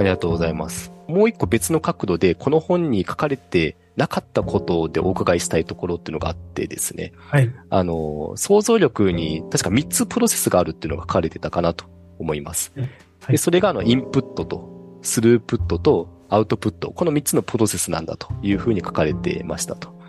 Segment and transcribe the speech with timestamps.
[0.00, 0.90] ありがとうございます。
[1.08, 7.12] もう一個別の角度で、この本に書かれてなかったことでお伺いしたいところっていうのがあってですね。
[7.18, 7.52] はい。
[7.68, 11.84] あの、想像力に確か3つプロセスがあるっていうのが書かれてたかなと
[12.18, 12.72] 思います。
[12.76, 12.82] は
[13.28, 19.99] い、でそれがあの、インプットと、スループットと、アウトプット、この3つのプロセスなんだというふうに書かれてましたと。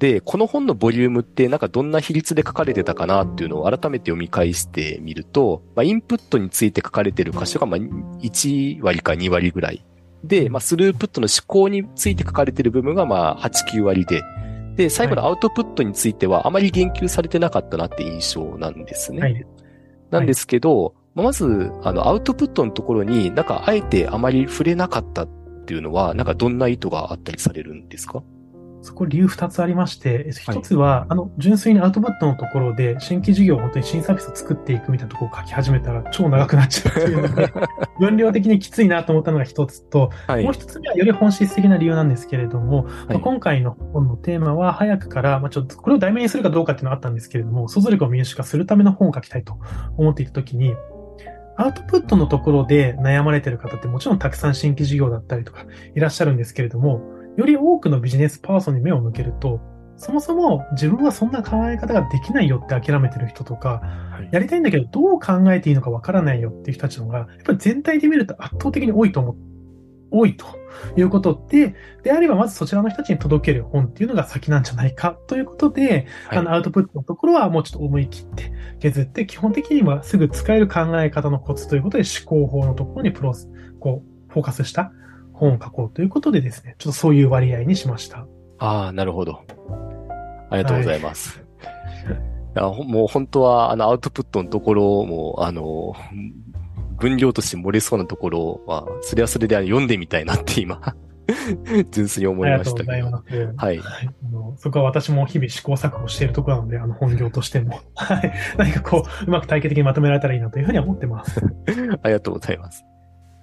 [0.00, 9.84] で、この本のボリュームってなんかどんな比率で書かれてたかなっていうのを改めて読み返してみると、まあ、インプットについて書かれてる箇所がまあ1割か2割ぐらい。
[10.24, 14.22] で、まあ、スループットの思考について書かれてる部分がまあ8、9割で、
[14.76, 19.20] で、最後のアウトプットについてはあまり言及されてなかったなって印象なんですね。
[19.20, 19.46] はい、
[20.10, 25.28] なんですけど、はい、まず、あの、アウトプットのところになんかあえてあまり触れなかったっ
[25.66, 28.22] ていうのは、なんかどんな意図があったりされるんですか？
[28.82, 37.52] そこ理由二つありまして、一つは、はい、あの、純粋にアウトプットのところで、新規事業を本当に新サービスを作っていくみたいなところを書き始めたら、超長くなっちゃうというので、
[38.00, 49.58] 分量的にきついなと思ったのが一つと、はい、もう一つ目はより本質的な理由なんですけれども、はい、まあ、今回の本のテーマは、早くから、まあ、ちょっと、これを題名にするかどうかっていうのはあったんですけれども、想像力を民主化するための本を書きたいと
[49.96, 50.74] 思っていたときに、
[51.56, 57.02] アウトプットのところで悩まれてる方ってもちろんたくさん新規事業だったりとかいらっしゃるんですけれども、
[57.36, 59.60] より多くのビジネスパーソンに目を向けると、
[59.96, 69.36] そもそも自分はそんな考え方ができないよって諦めてる人とか、はい、やりたいんだけどどう考えていいのかわからないよっていう人たちのが、やっぱり全体で見ると圧倒的に多いと思う、
[70.10, 70.46] 多いと
[70.96, 84.92] いうことで、であればまずそちらの人たちに届ける本っていうのが先なんじゃないかということで、はい、あのアウトプットのところはもうちょっと思い切って削って、基本的にはすぐ使える考え方のコツということで思考法のところにプロス、こう、フォーカスした
[85.40, 88.26] 本を書こうということでですね、ちょっとそういう割合にしました。
[88.58, 89.40] ああ、なるほど。
[90.50, 91.42] ありがとうございます。
[92.54, 95.94] はい、もう本当は、あの、アウトプットのところも、あの、
[96.98, 100.94] 分量として漏れそうなところは、それはそれで読んでみたいなって今
[101.90, 103.54] 純粋に思いましたありがとうございます。
[103.56, 103.78] はい。
[103.78, 108.32] はい、あのそこは私も日々試行錯誤しているところなので、あの本業としても、はい。
[108.58, 111.40] 何かこう、うまく体系的にまとめられたらいいなというふうに思ってます。
[112.02, 112.84] ありがとうございます。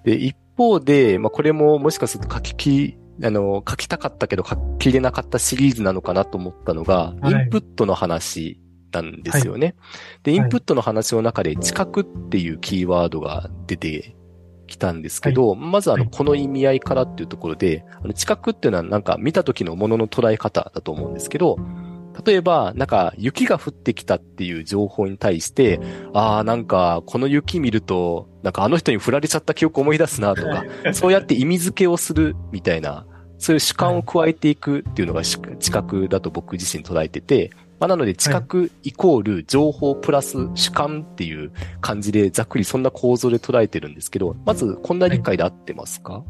[0.03, 8.59] で、一方で、まあ、これももしかすると書きき、あの、書きたかったけど書ききれなかったシリーズなのかなと思ったのが、はい、インプットの話
[8.91, 9.67] なんですよね。
[9.67, 9.75] はい、
[10.23, 14.15] で、インプットの話の中で、知覚っていうキーワードが出て
[14.67, 21.57] きたんですけど、はい、まずあの、この意味合いからっていうところで、あの、知覚っていうのはなんか見た時のものの捉え方だと思うんですけど、
[22.25, 25.79] 例えば、なんか雪が降ってきたっていう情報に対して、
[26.13, 30.63] ああ、なんかこの雪見ると、なんかあの人に振られちゃった記憶思い出すなとか、
[30.93, 33.05] そうやって意味付けをするみたいな、
[33.37, 35.39] そういう主観を加えていくっていうのが知
[35.71, 46.23] 覚だと僕自身捉えてて、まあ、なので知覚イコール情報プラス主観っていう感じでざっくりそんな構造で捉えてるんですけど、まずこんな理解で合ってますか、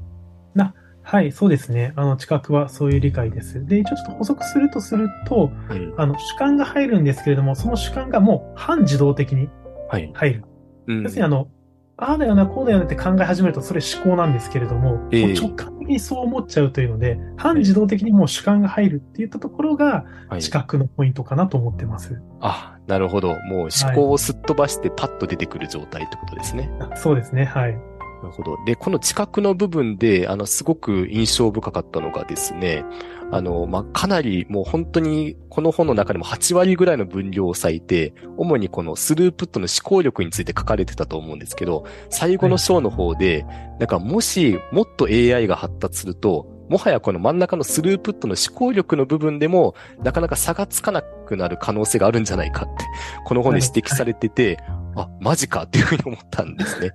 [0.56, 0.74] な、
[1.10, 1.94] はい、そうですね。
[1.96, 3.66] あの、知覚はそういう理解です。
[3.66, 9.48] で、一応ちょっと補足するとすると、はい、あの、主観が入るんですけれども、その主観がもう半自動的に
[9.90, 10.12] 入る。
[10.14, 10.42] はい
[10.88, 11.48] うん、要するにあの、
[11.96, 20.04] ああだよな、こうだよなって考え始めると、それ思考なんですけれども、えー、も直感的にそう思っちゃうというので、半自動的にもう主観が入るっていったところが、
[20.40, 22.16] 知覚のポイントかなと思ってます。
[22.16, 23.30] はい、あ、なるほど。
[23.30, 26.70] もう思考をすっ飛ばしてパッと出てくる状態ってことですね。
[26.80, 27.80] はい、そうですね、はい。
[28.22, 28.58] なるほど。
[28.66, 32.84] で、この知覚の部分で、あの、すごく印象深かったのがですね、
[33.32, 43.46] あの、まあ、かなりもう本当にこの本の中でも8割ぐらいの分量を割いて、主にこのスループットの思考力について書かれてたと思うんですけど、最後の章の方で、
[43.80, 52.86] なんかもしもっと AI が発達すると、もはやこの真ん中のスループットの思考力の部分でも、なかなか差がつかなくなる可能性があるんじゃないかって、
[53.26, 54.60] この本で指摘されてて、
[55.04, 56.92] あ、マジかっていうふうに思ったんですね。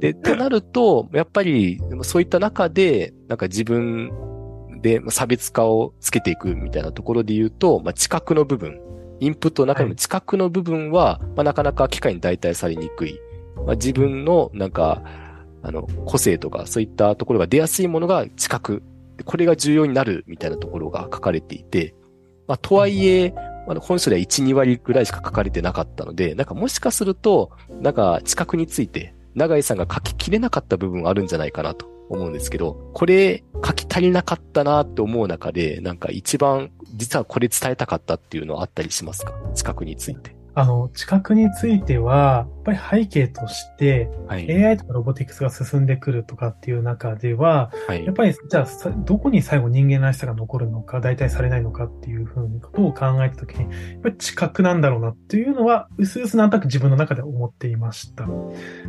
[0.00, 4.10] で、ってなると、やっぱり、そういった中で、なんか自分
[4.80, 8.80] で差別化をつけていくみたいなところで言うと、まあ、知覚の部分、
[9.20, 13.20] インプットの中でも知覚の部分は、はい、まあ、なかなか機械に代替されにくい。
[13.66, 15.02] まあ、自分の、なんか、
[15.62, 18.82] あの、個性とか、そういったところが出やすいものが知覚。
[19.24, 21.94] これが重要になるみたいなところが書かれていて、
[22.46, 23.34] まあ、とはいえ、
[23.68, 39.34] まだ本書では1、2割ぐらいしか書かれてなかったので、なんかもしかすると、なんか知覚について、永井さんが書ききれなかった部分あるんじゃないかなと思うんですけど、これ書き足りなかったなって思う中で、なんか一番実はこれ伝えたかったっていうのはあったりしますか？
[39.54, 40.34] 知覚について。
[40.58, 44.64] あの、知覚については、やっぱり背景として、はい。
[44.64, 48.14] AI とかロボティクスが進んでくるとかっていう中では、はいやっ。
[48.16, 58.26] ぱり、じゃあ、さどこに最後人間らしさが残るのか、代替されないのかっていうふうにことを考えたときに、やっぱり知覚なんだろうなっていうのは、うすうすなんとなく自分の中で思っていました。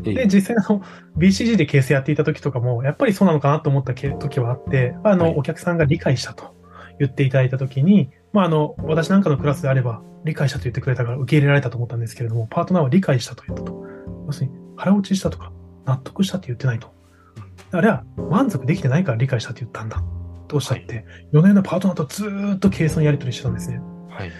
[0.03, 0.81] えで、実際あの
[1.17, 6.58] BCG で形成やっていた時とかも、やっぱりそうなのかなと思ったけ時はあって、あの、はいお客さんが理解したと
[6.99, 13.85] 言っていただいた時に、まあ、あの、私なんかのクラスであれば、理解したと言ってくれたから受け入れられたと思ったんですけれども、パートナーは理解したと言ったと。
[14.27, 15.51] 要するに、腹落ちしたとか、
[15.85, 16.93] 納得したって言ってないと。
[17.71, 20.03] あれは、満足できてないから理解したって言ったんだ。
[20.47, 23.79] とおっしゃって、4年のパートナーとずーっと計算やり取りしてたんですね。
[24.09, 24.29] はい。
[24.29, 24.35] そ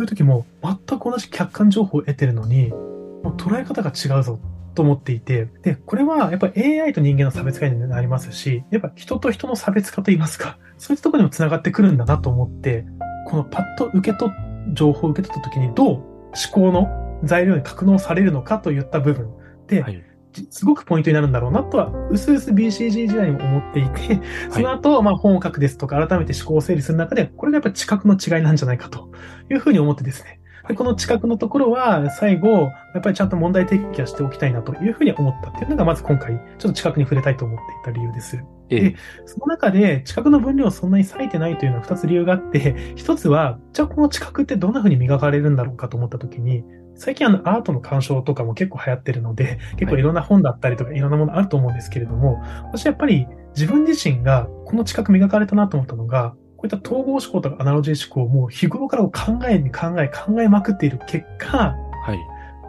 [0.00, 4.38] ういう時も全く同じ客観情報を得てるのに、もう捉え方が違うぞ
[4.74, 12.84] と思っていて、で、これはやっぱり AI と人間の差別化になりますし、やっぱ人と人の差別化といいますか、そういったところにも繋がってくるんだなと思って、
[13.26, 14.34] このパッと受け取っ、
[14.72, 19.30] 情報を受け取った時にどう思考の材料に格納されるのかといった部分
[19.66, 20.04] で、はい。
[20.32, 29.10] じすごくポイントになるんだろうなとは、うすうす BCG 時代にも思っていて、その後、まあ本を書くですとか、改めて思考を整理する中で、これがやっぱり知覚の違いなんじゃないかと
[29.50, 30.40] いうふうに思ってですね。
[30.68, 32.48] でこの知覚のところは、最後、
[32.94, 38.42] やっぱりちゃんと問題提起はしておきたいなというふうに思ったっていうのが、まず今回、ちょっと知覚に触れたいと思っていた理由です。
[38.70, 38.94] ええ。
[39.26, 46.64] その中で、知覚の分量をそんなに割いてないというのは二つ理由があって、一つは、じゃあこの知覚ってどんな風に磨かれるんだろうかと思ったときに、
[46.96, 53.26] 最近あのアートの鑑賞とかも結構流行ってるので、結構いろんな本だったりとかいろんなものあると思うんですけれども、私はやっぱり
[53.56, 56.34] 自分自身がこの知覚磨かれたなと思ったのが、
[56.64, 61.74] こういった統合思考とかアナロジー思考をもう日頃から考えに考え考えまくっている結果、
[62.06, 62.18] はい。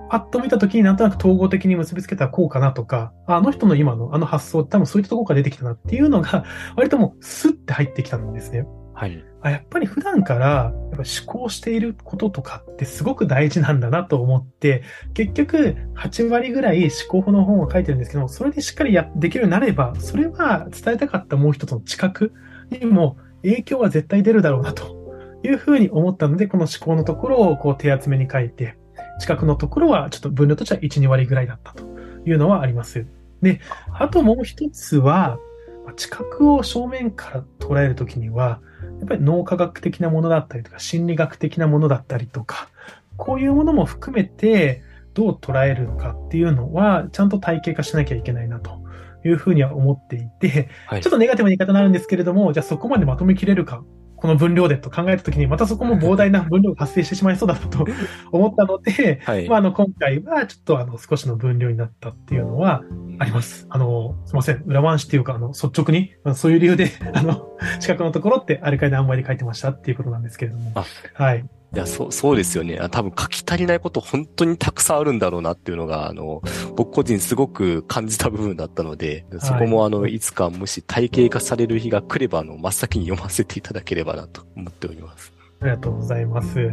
[0.10, 6.44] パッと見たときになんとなく統合的に結びつけたらこうかなとか、ああの人の今のあの発想多分そういったところから出てきたなっていうのが、
[6.76, 8.68] 割ともうスッて入ってきたんですね。
[8.94, 9.24] はい。
[9.42, 14.84] あやっぱり普段からやっぱ思考していることとかってすごく大事なんだなと思って、
[15.14, 22.34] 結局8割ぐらい思考法の本を書いてるんですけど、それでしっかりやできるようになれば、それは伝えたかったもう一つの知覚
[22.70, 28.78] にも影響は絶対出るだろうなというふうに思ったので、この思考のところをこう手厚めに書いて、
[29.20, 31.86] 知覚のところはちょっと分量としては1、2割ぐらいだったと
[32.26, 33.06] いうのはあります。
[33.42, 33.62] で、
[33.94, 35.38] あともう一つは、
[35.86, 38.60] ま知覚を正面から捉えるときには、
[39.00, 42.70] やっぱり脳科学的なものだったりとか、心理学的なものだったりとか、
[43.18, 44.82] こういうものも含めて
[45.14, 48.85] どう捉えるのかっていうのは、ちゃんと体系化しなきゃいけないなと
[49.28, 53.84] いうふうには思っていて、はいちょっとネガティブな言い方になるんですけれども、じゃあそこまでまとめきれるか、
[54.16, 57.86] この分量でと考えたときに、またそこも膨大な分量が発生してしまいそうだなと
[58.32, 59.48] 思ったので、はい。
[59.48, 62.84] まあ、あの、今回はちょっとあの、少しの分量になったっていうのは
[63.20, 63.68] あります。
[63.70, 64.64] あの、すいません。
[64.66, 67.50] 裏回しっていうか、あの、率直に、そういう理由で、あの、
[67.80, 70.72] 資格のところってアルカイナアンバイで書いてましたっていうことなんですけれども。
[70.76, 71.46] あはい。
[71.76, 72.80] いや、そう、そうですよね。
[72.80, 76.42] あ多分書き足りないこと本当にたくさんあるんだろうなっていうのが、あの、
[76.78, 85.34] 僕個人すごく感じた部分だったので、そこもあの、いつかもし体系化される日が来れば、あの、真っ先に読ませていただければなと思っております。
[85.60, 86.72] ありがとうございます。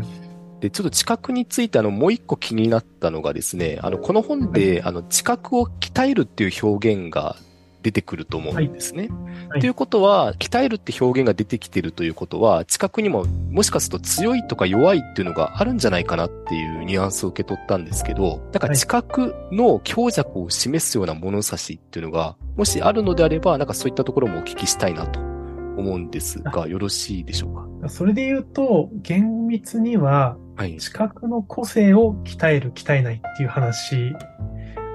[0.61, 7.35] で、ちょっと知覚についてあの、もう一個気になったのがですね、あの、この本で、あの、知覚を鍛えるっていう表現が
[7.83, 9.09] 出てくると思うんですね。
[9.49, 27.89] はいということは、鍛えるって表現が出てきてるということは、知覚にももしかすると強いとか弱いっていうのがあるんじゃないかなっていうニュアンスを受け取ったんですけど、なんかはい知覚の強弱を示すような物差しっていうのが、もしあるのであれば、なんかそういったところもお聞きしたいなと思うんですが、よろしいでしょうか？
[27.91, 30.77] それで言うと、厳密には、はい。
[30.77, 34.15] 知覚の個性を鍛える、鍛えないっていう話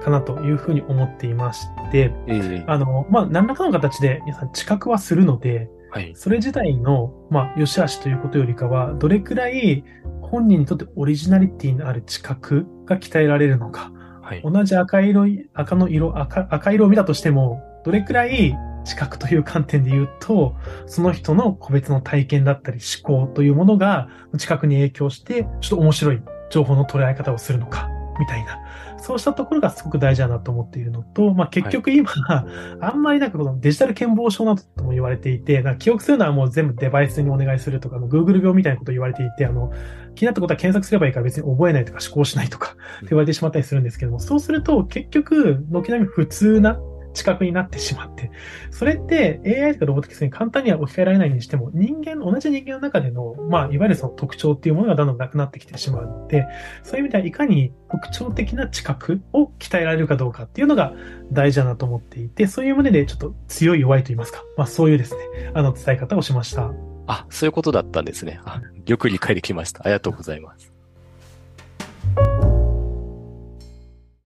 [0.02, 6.12] かなというふうに思っていまして、ええあの、まあ、何らかの形で皆さん知覚はするので、はい。
[6.14, 9.84] それ自体の、まあ、良し悪しということよりかは、どれくらい
[10.20, 13.92] 本人にとってオリジナリティのある知覚が鍛えられるのか。
[14.22, 14.42] はい。
[14.42, 20.54] 同じ赤色い、赤の色、赤、赤色を見たとしても、どれくらい知覚という観点で言うと、
[20.86, 28.58] その人の個別の体験だったり思考というものが知覚に影響して、ちょっと面白い情報の捉え方をするのか、みたいな。
[29.00, 32.10] そうしたところがすごく大事だなと思っているのと、まあ結局今、
[32.80, 39.72] あんまりなんかこのデジタル健忘症などとも言われていて、なんか記憶するのはもう全部デバイスにお願いするとか、Google 病みたいなことを言われていて、あの、
[40.14, 46.78] 気になったことは検索すればいいから別に覚えないとか思考しないとかって言われてしまったりするんですけども、そうすると結局、軒並み普通な
[47.14, 48.30] 知覚になってしまって、
[48.70, 56.46] それって AI とかロボティクスに簡単には置き換えられないにしても、人間、同じ人間の中での、まあ、いわゆるその特徴っていうものがどんどんなくなってきてしまうので、
[56.82, 60.92] そういう意味ではいかに特徴的な知覚を鍛えられるかどうかっていうのが
[61.32, 66.70] 大事だなと思っていて、そういう旨でちょっと強い弱いと言いますか、まあそういうですね、あの伝え方をしました。
[67.06, 68.40] あ、そういうことだったんですね。
[68.44, 69.80] あ、よく理解できました。
[69.84, 70.77] ありがとうございます。